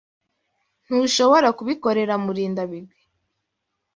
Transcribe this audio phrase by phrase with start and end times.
[0.85, 3.01] Ntushobora kubikorera Murindabigwi.